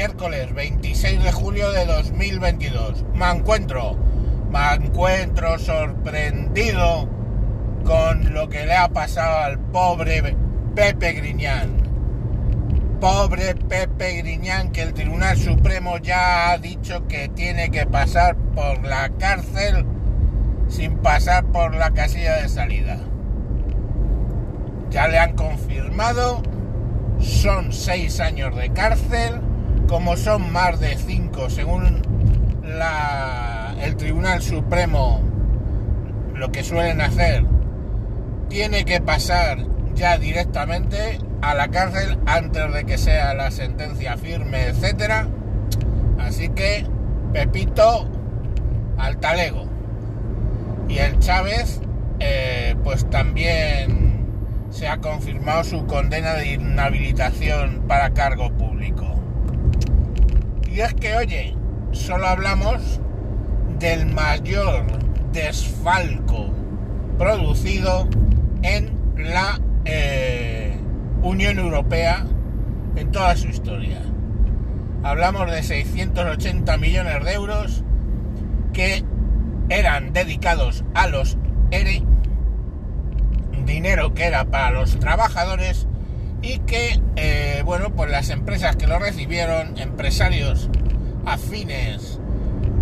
miércoles 0.00 0.54
26 0.54 1.22
de 1.22 1.30
julio 1.30 1.70
de 1.72 1.84
2022. 1.84 3.04
Me 3.12 3.30
encuentro, 3.32 3.98
me 4.50 4.72
encuentro 4.72 5.58
sorprendido 5.58 7.06
con 7.84 8.32
lo 8.32 8.48
que 8.48 8.64
le 8.64 8.74
ha 8.74 8.88
pasado 8.88 9.40
al 9.40 9.58
pobre 9.58 10.34
Pepe 10.74 11.12
Griñán. 11.12 11.82
Pobre 12.98 13.54
Pepe 13.54 14.22
Griñán 14.22 14.72
que 14.72 14.80
el 14.80 14.94
Tribunal 14.94 15.36
Supremo 15.36 15.98
ya 15.98 16.50
ha 16.50 16.56
dicho 16.56 17.06
que 17.06 17.28
tiene 17.28 17.70
que 17.70 17.84
pasar 17.84 18.36
por 18.54 18.82
la 18.82 19.10
cárcel 19.18 19.84
sin 20.68 20.96
pasar 20.96 21.44
por 21.44 21.74
la 21.74 21.90
casilla 21.90 22.36
de 22.36 22.48
salida. 22.48 22.96
Ya 24.88 25.08
le 25.08 25.18
han 25.18 25.34
confirmado, 25.34 26.40
son 27.18 27.74
seis 27.74 28.18
años 28.18 28.56
de 28.56 28.72
cárcel, 28.72 29.42
como 29.90 30.16
son 30.16 30.52
más 30.52 30.78
de 30.78 30.96
cinco 30.96 31.50
según 31.50 32.00
la, 32.62 33.74
el 33.82 33.96
Tribunal 33.96 34.40
Supremo, 34.40 35.20
lo 36.32 36.52
que 36.52 36.62
suelen 36.62 37.00
hacer, 37.00 37.44
tiene 38.48 38.84
que 38.84 39.00
pasar 39.00 39.58
ya 39.96 40.16
directamente 40.16 41.18
a 41.42 41.56
la 41.56 41.72
cárcel 41.72 42.20
antes 42.26 42.72
de 42.72 42.84
que 42.84 42.98
sea 42.98 43.34
la 43.34 43.50
sentencia 43.50 44.16
firme, 44.16 44.68
etcétera. 44.68 45.26
Así 46.20 46.50
que 46.50 46.86
Pepito 47.32 48.08
al 48.96 49.16
talego. 49.16 49.66
Y 50.88 50.98
el 50.98 51.18
Chávez, 51.18 51.80
eh, 52.20 52.76
pues 52.84 53.10
también 53.10 54.24
se 54.70 54.86
ha 54.86 54.98
confirmado 54.98 55.64
su 55.64 55.84
condena 55.86 56.34
de 56.34 56.52
inhabilitación 56.52 57.82
para 57.88 58.10
cargo 58.10 58.52
público. 58.52 59.20
Y 60.70 60.80
es 60.80 60.94
que, 60.94 61.16
oye, 61.16 61.54
solo 61.90 62.28
hablamos 62.28 63.00
del 63.80 64.06
mayor 64.06 64.86
desfalco 65.32 66.50
producido 67.18 68.08
en 68.62 68.92
la 69.16 69.60
eh, 69.84 70.78
Unión 71.22 71.58
Europea 71.58 72.24
en 72.94 73.10
toda 73.10 73.36
su 73.36 73.48
historia. 73.48 74.00
Hablamos 75.02 75.50
de 75.50 75.62
680 75.62 76.76
millones 76.76 77.24
de 77.24 77.32
euros 77.32 77.82
que 78.72 79.04
eran 79.70 80.12
dedicados 80.12 80.84
a 80.94 81.08
los 81.08 81.36
ERE, 81.72 82.02
dinero 83.64 84.14
que 84.14 84.24
era 84.24 84.44
para 84.44 84.70
los 84.70 84.98
trabajadores 85.00 85.88
y 86.42 86.58
que, 86.60 87.00
eh, 87.16 87.62
bueno, 87.64 87.90
pues 87.90 88.10
las 88.10 88.30
empresas 88.30 88.76
que 88.76 88.86
lo 88.86 88.98
recibieron, 88.98 89.78
empresarios 89.78 90.70
afines 91.26 92.18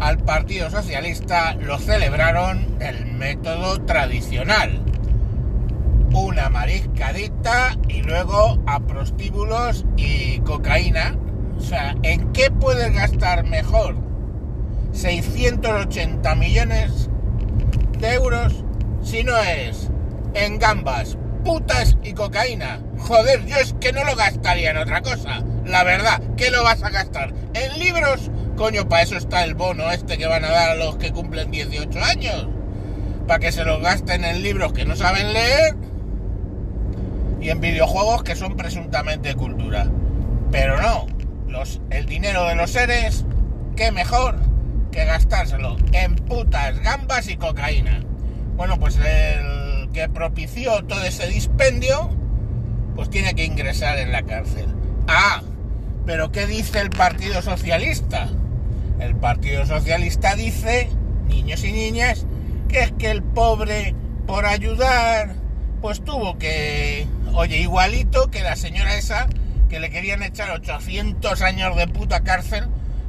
al 0.00 0.18
Partido 0.18 0.70
Socialista, 0.70 1.54
lo 1.54 1.78
celebraron 1.78 2.76
el 2.80 3.06
método 3.06 3.80
tradicional. 3.82 4.80
Una 6.12 6.48
mariscadita 6.48 7.76
y 7.88 8.02
luego 8.02 8.62
a 8.66 8.80
prostíbulos 8.80 9.84
y 9.96 10.38
cocaína. 10.40 11.16
O 11.56 11.60
sea, 11.60 11.96
¿en 12.02 12.32
qué 12.32 12.50
puedes 12.50 12.92
gastar 12.92 13.44
mejor 13.44 13.96
680 14.92 16.34
millones 16.36 17.08
de 17.98 18.14
euros 18.14 18.64
si 19.02 19.22
no 19.24 19.36
es 19.38 19.90
en 20.34 20.58
gambas, 20.58 21.16
putas 21.44 21.96
y 22.02 22.14
cocaína. 22.14 22.80
Joder, 22.98 23.44
yo 23.46 23.56
es 23.56 23.74
que 23.74 23.92
no 23.92 24.02
lo 24.04 24.16
gastaría 24.16 24.70
en 24.70 24.78
otra 24.78 25.02
cosa. 25.02 25.42
La 25.64 25.84
verdad, 25.84 26.20
¿qué 26.36 26.50
lo 26.50 26.64
vas 26.64 26.82
a 26.82 26.90
gastar? 26.90 27.32
¿En 27.54 27.78
libros? 27.78 28.30
Coño, 28.56 28.88
para 28.88 29.02
eso 29.02 29.16
está 29.16 29.44
el 29.44 29.54
bono 29.54 29.90
este 29.90 30.18
que 30.18 30.26
van 30.26 30.44
a 30.44 30.50
dar 30.50 30.70
a 30.70 30.74
los 30.74 30.96
que 30.96 31.12
cumplen 31.12 31.50
18 31.50 32.02
años. 32.02 32.48
Para 33.28 33.38
que 33.38 33.52
se 33.52 33.64
los 33.64 33.80
gasten 33.80 34.24
en 34.24 34.42
libros 34.42 34.72
que 34.72 34.84
no 34.84 34.96
saben 34.96 35.32
leer 35.32 35.76
y 37.40 37.50
en 37.50 37.60
videojuegos 37.60 38.22
que 38.22 38.36
son 38.36 38.56
presuntamente 38.56 39.34
cultura. 39.34 39.86
Pero 40.50 40.80
no, 40.80 41.06
los, 41.48 41.80
el 41.90 42.06
dinero 42.06 42.44
de 42.46 42.54
los 42.54 42.70
seres, 42.70 43.24
qué 43.76 43.92
mejor 43.92 44.38
que 44.90 45.04
gastárselo 45.04 45.76
en 45.92 46.14
putas, 46.14 46.80
gambas 46.80 47.28
y 47.28 47.36
cocaína. 47.36 48.00
Bueno, 48.56 48.78
pues 48.78 48.96
el 48.96 49.63
que 49.94 50.08
propició 50.08 50.84
todo 50.84 51.02
ese 51.04 51.28
dispendio, 51.28 52.10
pues 52.96 53.08
tiene 53.08 53.34
que 53.34 53.44
ingresar 53.44 53.96
en 53.98 54.12
la 54.12 54.22
cárcel. 54.24 54.66
Ah, 55.08 55.40
pero 56.04 56.32
¿qué 56.32 56.46
dice 56.46 56.80
el 56.80 56.90
Partido 56.90 57.40
Socialista? 57.40 58.28
El 58.98 59.16
Partido 59.16 59.64
Socialista 59.64 60.34
dice, 60.34 60.90
niños 61.28 61.64
y 61.64 61.72
niñas, 61.72 62.26
que 62.68 62.80
es 62.80 62.92
que 62.92 63.10
el 63.10 63.22
pobre, 63.22 63.94
por 64.26 64.44
ayudar, 64.46 65.36
pues 65.80 66.02
tuvo 66.02 66.38
que, 66.38 67.06
oye, 67.32 67.58
igualito 67.58 68.30
que 68.30 68.42
la 68.42 68.56
señora 68.56 68.96
esa, 68.96 69.28
que 69.68 69.78
le 69.78 69.90
querían 69.90 70.22
echar 70.22 70.50
800 70.50 71.40
años 71.40 71.76
de 71.76 71.86
puta 71.86 72.20
cárcel 72.20 72.66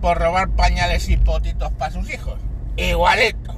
por 0.00 0.18
robar 0.18 0.50
pañales 0.50 1.08
y 1.08 1.16
potitos 1.16 1.72
para 1.72 1.92
sus 1.92 2.08
hijos. 2.08 2.38
Igualito. 2.76 3.56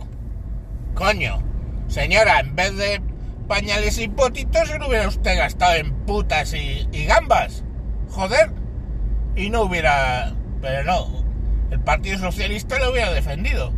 Coño, 0.95 1.43
señora, 1.89 2.41
en 2.41 2.57
vez 2.57 2.77
de 2.77 3.09
pañales 3.50 3.99
y 3.99 4.06
potitos, 4.06 4.69
se 4.69 4.78
lo 4.78 4.87
hubiera 4.87 5.09
usted 5.09 5.37
gastado 5.37 5.75
en 5.75 5.93
putas 6.06 6.55
y, 6.55 6.87
y 6.93 7.05
gambas. 7.05 7.65
Joder. 8.11 8.53
Y 9.34 9.50
no 9.50 9.62
hubiera... 9.62 10.33
Pero 10.62 10.84
no, 10.84 11.25
el 11.72 11.81
Partido 11.81 12.16
Socialista 12.19 12.78
lo 12.78 12.93
hubiera 12.93 13.12
defendido. 13.12 13.72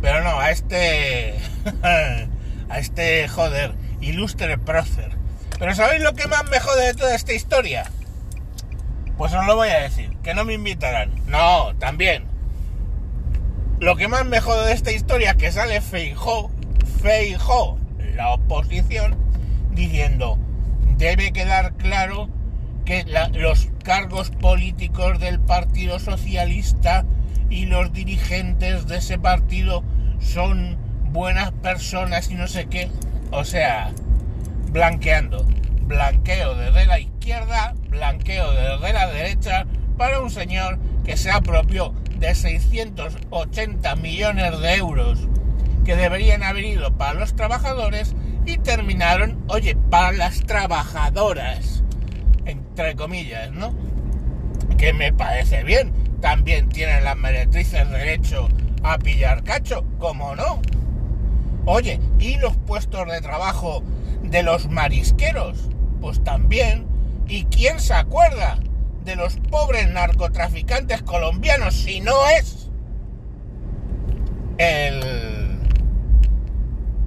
Pero 0.00 0.24
no, 0.24 0.40
a 0.40 0.50
este... 0.50 1.34
a 1.82 2.78
este, 2.78 3.28
joder, 3.28 3.74
ilustre 4.00 4.56
prócer. 4.56 5.10
Pero 5.58 5.74
¿sabéis 5.74 6.02
lo 6.02 6.14
que 6.14 6.26
más 6.26 6.48
me 6.48 6.58
jode 6.58 6.86
de 6.86 6.94
toda 6.94 7.14
esta 7.14 7.34
historia? 7.34 7.84
Pues 9.18 9.34
os 9.34 9.44
lo 9.44 9.54
voy 9.54 9.68
a 9.68 9.80
decir, 9.80 10.16
que 10.22 10.32
no 10.32 10.46
me 10.46 10.54
invitarán. 10.54 11.10
No, 11.26 11.76
también. 11.76 12.24
Lo 13.80 13.96
que 13.96 14.08
más 14.08 14.24
me 14.24 14.40
jode 14.40 14.68
de 14.68 14.72
esta 14.72 14.92
historia 14.92 15.34
que 15.34 15.52
sale 15.52 15.82
Feijó, 15.82 16.50
Feijó, 17.02 17.78
la 18.14 18.30
oposición, 18.32 19.16
diciendo, 19.72 20.38
debe 20.96 21.32
quedar 21.32 21.74
claro 21.74 22.28
que 22.84 23.04
los 23.32 23.68
cargos 23.82 24.30
políticos 24.30 25.18
del 25.18 25.40
Partido 25.40 25.98
Socialista 25.98 27.04
y 27.50 27.66
los 27.66 27.92
dirigentes 27.92 28.86
de 28.86 28.98
ese 28.98 29.18
partido 29.18 29.82
son 30.20 30.76
buenas 31.12 31.52
personas 31.52 32.30
y 32.30 32.34
no 32.34 32.46
sé 32.46 32.66
qué. 32.66 32.90
O 33.30 33.44
sea, 33.44 33.92
blanqueando. 34.70 35.46
Blanqueo 35.82 36.54
desde 36.54 36.86
la 36.86 36.98
izquierda, 36.98 37.74
blanqueo 37.90 38.52
desde 38.52 38.92
la 38.92 39.06
derecha 39.08 39.66
para 39.98 40.20
un 40.20 40.30
señor 40.30 40.78
que 41.04 41.16
se 41.16 41.30
apropió 41.30 41.94
de 42.18 42.34
680 42.34 43.96
millones 43.96 44.58
de 44.60 44.74
euros 44.76 45.28
que 45.84 45.96
deberían 45.96 46.42
haber 46.42 46.64
ido 46.64 46.96
para 46.96 47.14
los 47.14 47.36
trabajadores 47.36 48.14
y 48.46 48.58
terminaron, 48.58 49.42
oye, 49.48 49.76
para 49.90 50.12
las 50.12 50.40
trabajadoras, 50.42 51.82
entre 52.44 52.94
comillas, 52.96 53.52
¿no? 53.52 53.74
Que 54.76 54.92
me 54.92 55.12
parece 55.12 55.62
bien. 55.62 55.92
También 56.20 56.68
tienen 56.68 57.04
las 57.04 57.16
meretrices 57.16 57.88
derecho 57.90 58.48
a 58.82 58.98
pillar 58.98 59.44
cacho, 59.44 59.84
como 59.98 60.34
no. 60.34 60.60
Oye, 61.66 62.00
¿y 62.18 62.36
los 62.36 62.56
puestos 62.56 63.06
de 63.10 63.20
trabajo 63.20 63.82
de 64.22 64.42
los 64.42 64.68
marisqueros? 64.68 65.68
Pues 66.00 66.22
también. 66.24 66.86
¿Y 67.26 67.44
quién 67.44 67.80
se 67.80 67.94
acuerda 67.94 68.58
de 69.04 69.16
los 69.16 69.36
pobres 69.50 69.90
narcotraficantes 69.90 71.02
colombianos 71.02 71.74
si 71.74 72.00
no 72.00 72.26
es 72.38 72.70
el 74.58 75.33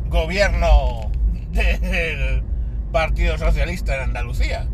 gobierno 0.10 1.12
del 1.52 2.44
Partido 2.92 3.38
Socialista 3.38 3.96
en 3.96 4.02
Andalucía? 4.04 4.68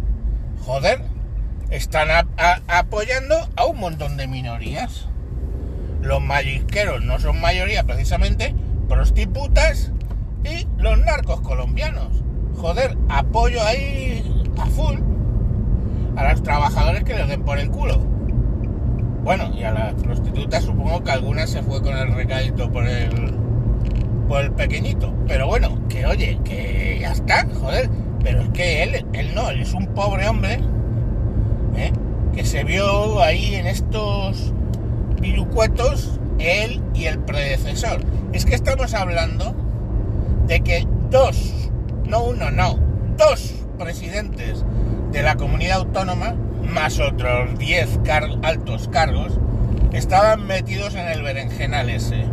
Joder, 0.66 1.02
están 1.70 2.28
apoyando 2.68 3.36
a 3.56 3.66
un 3.66 3.80
montón 3.80 4.18
de 4.18 4.28
minorías. 4.28 5.08
Los 6.02 6.22
marisqueros 6.22 7.04
no 7.04 7.20
son 7.20 7.40
mayoría 7.40 7.84
precisamente, 7.84 8.54
prostitutas 8.88 9.92
y 10.44 10.68
los 10.78 11.00
narcos 11.00 11.42
colombianos. 11.42 12.24
Joder, 12.58 12.98
apoyo 13.10 13.64
ahí 13.64 14.24
a 14.58 14.66
full 14.68 14.98
a 16.16 16.32
los 16.32 16.44
trabajadores 16.44 17.04
que 17.04 17.16
les 17.16 17.28
den 17.28 17.44
por 17.44 17.58
el 17.58 17.70
culo. 17.70 17.98
Bueno, 19.24 19.52
y 19.56 19.64
a 19.64 19.72
las 19.72 19.94
prostitutas 19.96 20.64
supongo 20.64 21.04
que 21.04 21.12
algunas 21.12 21.50
se 21.50 21.64
fue 21.64 21.82
con 21.82 21.98
el 21.98 22.14
recadito 22.14 22.72
por 22.72 22.86
el 22.86 23.43
por 24.28 24.42
el 24.42 24.52
pequeñito. 24.52 25.14
Pero 25.28 25.48
bueno, 25.48 25.80
que 25.90 26.06
oye, 26.06 26.40
que 26.44 26.98
ya 27.02 27.12
está, 27.12 27.48
joder. 27.60 27.90
Pero 28.24 28.42
es 28.42 28.50
que 28.50 28.84
él, 28.84 29.06
él 29.14 29.36
no, 29.36 29.50
él 29.50 29.62
es 29.62 29.74
un 29.74 29.88
pobre 29.88 30.28
hombre, 30.28 30.60
¿eh? 31.76 31.92
que 32.34 32.46
se 32.46 32.64
vio 32.64 33.22
ahí 33.22 33.56
en 33.56 33.68
estos 33.68 34.54
virucuetos 35.20 36.20
él 36.40 36.82
y 36.94 37.06
el 37.06 37.20
predecesor. 37.20 38.02
Es 38.34 38.46
que 38.46 38.56
estamos 38.56 38.94
hablando 38.94 39.56
de 40.48 40.62
que 40.62 40.88
dos, 41.10 41.70
no 42.06 42.24
uno, 42.24 42.52
no, 42.52 42.78
dos 43.18 43.54
presidentes 43.78 44.64
de 45.12 45.22
la 45.22 45.36
comunidad 45.36 45.80
autónoma, 45.80 46.36
más 46.64 47.00
otros 47.00 47.58
10 47.60 48.00
altos 48.42 48.90
cargos, 48.90 49.40
estaban 49.92 50.46
metidos 50.46 50.96
en 50.96 51.08
el 51.08 51.22
berenjenal 51.22 51.90
ese. 51.90 52.26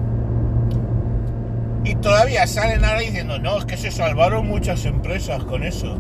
Y 1.85 1.95
todavía 1.97 2.47
salen 2.47 2.85
ahora 2.85 3.01
diciendo, 3.01 3.39
no, 3.39 3.59
es 3.59 3.65
que 3.65 3.77
se 3.77 3.91
salvaron 3.91 4.47
muchas 4.47 4.85
empresas 4.85 5.43
con 5.45 5.63
eso. 5.63 5.97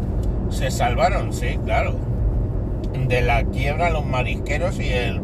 Se 0.50 0.70
salvaron, 0.70 1.32
sí, 1.32 1.58
claro. 1.64 1.96
De 3.08 3.22
la 3.22 3.44
quiebra 3.44 3.90
los 3.90 4.04
marisqueros 4.04 4.78
y 4.78 4.88
el 4.88 5.20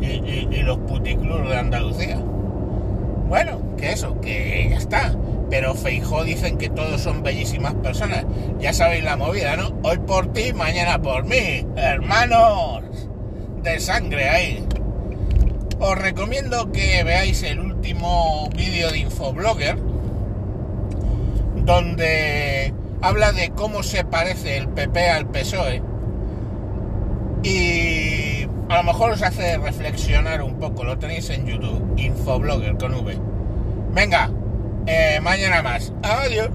y, 0.00 0.62
los 0.62 0.78
puticlubs 0.78 1.48
de 1.48 1.56
Andalucía. 1.56 2.18
Bueno, 3.28 3.60
que 3.76 3.92
eso, 3.92 4.20
que 4.20 4.68
ya 4.70 4.76
está. 4.76 5.14
Pero 5.50 5.74
Feijó 5.74 6.24
dicen 6.24 6.58
que 6.58 6.68
todos 6.68 7.00
son 7.00 7.22
bellísimas 7.22 7.74
personas. 7.74 8.24
Ya 8.58 8.72
sabéis 8.72 9.04
la 9.04 9.16
movida, 9.16 9.56
¿no? 9.56 9.78
Hoy 9.82 9.98
por 9.98 10.32
ti, 10.32 10.52
mañana 10.52 11.00
por 11.00 11.24
mí. 11.24 11.66
Hermanos 11.76 12.82
de 13.62 13.80
sangre 13.80 14.28
ahí. 14.28 14.64
Os 15.78 15.96
recomiendo 15.96 16.70
que 16.72 17.02
veáis 17.04 17.42
el 17.42 17.60
vídeo 17.94 18.90
de 18.90 18.98
Infoblogger, 18.98 19.78
donde 21.56 22.74
habla 23.00 23.32
de 23.32 23.50
cómo 23.50 23.82
se 23.82 24.04
parece 24.04 24.56
el 24.56 24.68
PP 24.68 25.10
al 25.10 25.28
PSOE. 25.28 25.82
Y 27.42 28.44
a 28.68 28.76
lo 28.76 28.82
mejor 28.82 29.12
os 29.12 29.22
hace 29.22 29.56
reflexionar 29.58 30.42
un 30.42 30.58
poco. 30.58 30.84
Lo 30.84 30.98
tenéis 30.98 31.30
en 31.30 31.46
YouTube, 31.46 31.94
Infoblogger 31.96 32.76
con 32.76 32.94
V. 32.94 33.18
Venga, 33.92 34.30
eh, 34.86 35.20
mañana 35.22 35.62
más. 35.62 35.92
Adiós. 36.02 36.50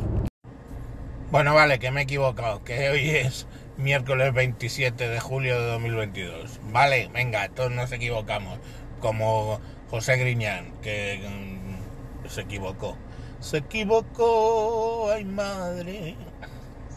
Bueno, 1.31 1.55
vale, 1.55 1.79
que 1.79 1.89
me 1.89 2.01
he 2.01 2.03
equivocado, 2.03 2.63
que 2.63 2.89
hoy 2.89 3.09
es 3.09 3.47
miércoles 3.77 4.33
27 4.33 5.09
de 5.09 5.19
julio 5.19 5.59
de 5.59 5.65
2022. 5.65 6.59
Vale, 6.71 7.09
venga, 7.11 7.49
todos 7.49 7.71
nos 7.71 7.91
equivocamos, 7.91 8.59
como 8.99 9.59
José 9.93 10.17
Griñán, 10.17 10.71
que 10.81 11.21
mm, 11.23 12.27
se 12.27 12.41
equivocó. 12.41 12.97
Se 13.39 13.57
equivocó, 13.57 15.11
ay 15.11 15.23
madre. 15.23 16.15